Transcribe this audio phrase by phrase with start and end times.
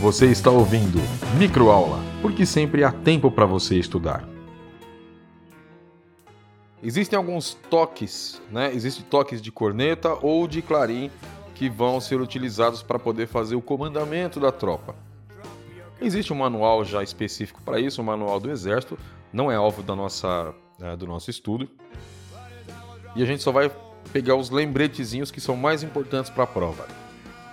[0.00, 0.98] Você está ouvindo
[1.38, 4.28] Microaula, porque sempre há tempo para você estudar.
[6.82, 8.72] Existem alguns toques, né?
[8.72, 11.10] Existem toques de corneta ou de clarim
[11.54, 14.94] que vão ser utilizados para poder fazer o comandamento da tropa.
[16.00, 18.96] Existe um manual já específico para isso, o manual do Exército,
[19.32, 21.68] não é alvo da nossa, é, do nosso estudo.
[23.16, 23.70] E a gente só vai
[24.12, 26.86] pegar os lembretezinhos que são mais importantes para a prova.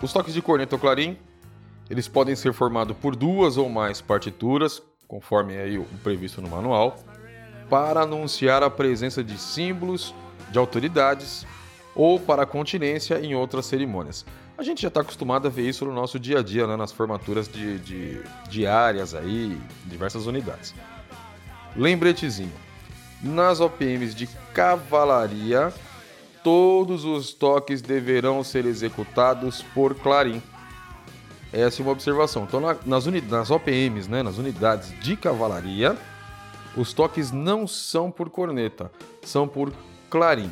[0.00, 1.18] Os toques de corneta ou clarim,
[1.90, 6.96] eles podem ser formados por duas ou mais partituras, conforme aí o previsto no manual,
[7.70, 10.14] para anunciar a presença de símbolos
[10.50, 11.46] de autoridades
[11.94, 14.24] ou para continência em outras cerimônias.
[14.56, 16.90] A gente já está acostumado a ver isso no nosso dia a dia, né, nas
[16.90, 17.78] formaturas de,
[18.48, 20.74] de, áreas aí, diversas unidades.
[21.76, 22.52] Lembretezinho.
[23.22, 25.72] Nas OPMs de cavalaria,
[26.42, 30.42] todos os toques deverão ser executados por clarim.
[31.52, 32.44] Essa é uma observação.
[32.44, 35.96] Então, nas, nas OPMs, né, nas unidades de cavalaria,
[36.76, 38.90] os toques não são por corneta,
[39.22, 39.72] são por
[40.10, 40.50] clarim.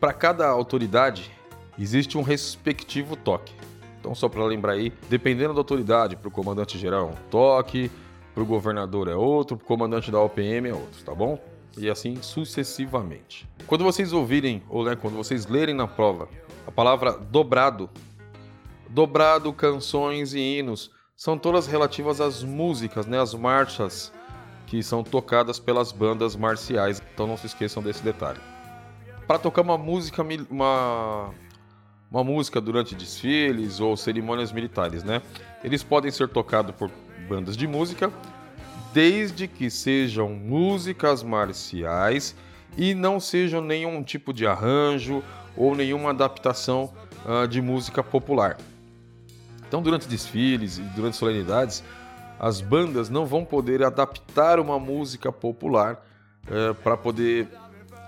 [0.00, 1.30] Para cada autoridade,
[1.78, 3.54] existe um respectivo toque.
[4.00, 7.88] Então, só para lembrar aí, dependendo da autoridade, para o comandante geral é um toque,
[8.34, 11.38] para o governador é outro, para o comandante da OPM é outro, tá bom?
[11.78, 13.48] E assim sucessivamente.
[13.66, 16.28] Quando vocês ouvirem, ou né, quando vocês lerem na prova,
[16.66, 17.88] a palavra dobrado,
[18.92, 24.12] dobrado, canções e hinos, são todas relativas às músicas, né, às marchas
[24.66, 27.02] que são tocadas pelas bandas marciais.
[27.12, 28.40] Então não se esqueçam desse detalhe.
[29.26, 31.30] Para tocar uma música, uma,
[32.10, 35.22] uma música durante desfiles ou cerimônias militares, né?
[35.62, 36.90] Eles podem ser tocados por
[37.28, 38.12] bandas de música,
[38.92, 42.34] desde que sejam músicas marciais
[42.76, 45.22] e não sejam nenhum tipo de arranjo
[45.56, 46.92] ou nenhuma adaptação
[47.24, 48.58] uh, de música popular.
[49.72, 51.82] Então, durante desfiles e durante solenidades,
[52.38, 56.04] as bandas não vão poder adaptar uma música popular
[56.46, 57.48] é, para poder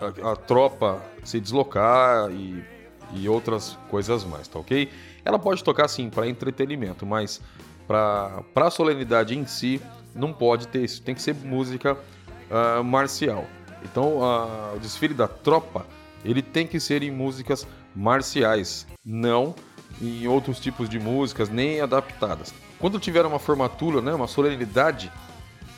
[0.00, 2.64] a, a, tropa se deslocar e,
[3.12, 4.90] e outras coisas mais, tá ok?
[5.24, 7.40] Ela pode tocar sim para entretenimento, mas
[7.86, 9.80] para a solenidade em si
[10.16, 13.46] não pode ter isso, tem que ser música uh, marcial.
[13.84, 15.86] Então uh, o desfile da tropa
[16.24, 19.54] ele tem que ser em músicas marciais, não
[20.00, 22.52] em outros tipos de músicas nem adaptadas.
[22.78, 25.12] Quando tiver uma formatura, né, uma solenidade,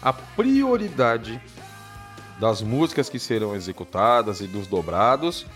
[0.03, 1.41] a prioridade
[2.39, 5.47] das músicas que serão executadas e dos dobrados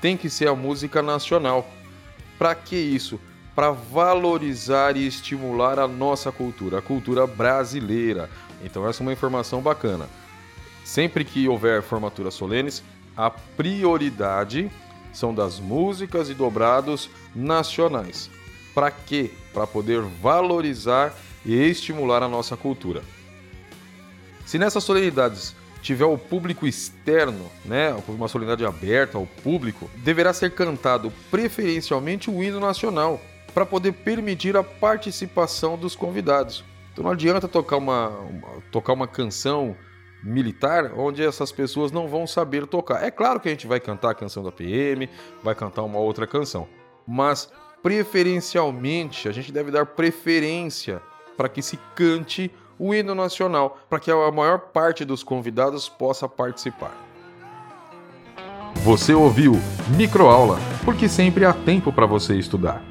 [0.00, 1.68] tem que ser a música nacional.
[2.38, 3.20] Para que isso?
[3.54, 8.30] Para valorizar e estimular a nossa cultura, a cultura brasileira.
[8.64, 10.08] Então essa é uma informação bacana.
[10.84, 12.82] Sempre que houver formaturas solenes,
[13.16, 14.70] a prioridade
[15.12, 18.30] são das músicas e dobrados nacionais.
[18.74, 19.30] Para quê?
[19.52, 23.02] Para poder valorizar e estimular a nossa cultura.
[24.46, 30.50] Se nessas solenidades tiver o público externo, né, uma solenidade aberta ao público, deverá ser
[30.52, 33.20] cantado preferencialmente o hino nacional
[33.54, 36.64] para poder permitir a participação dos convidados.
[36.92, 39.76] Então não adianta tocar uma, uma, tocar uma canção
[40.22, 43.02] militar onde essas pessoas não vão saber tocar.
[43.04, 45.08] É claro que a gente vai cantar a canção da PM,
[45.42, 46.68] vai cantar uma outra canção,
[47.06, 47.50] mas
[47.82, 51.00] preferencialmente, a gente deve dar preferência
[51.36, 56.28] para que se cante o hino nacional, para que a maior parte dos convidados possa
[56.28, 56.94] participar.
[58.82, 59.54] Você ouviu
[59.96, 62.82] Microaula, porque sempre há tempo para você estudar.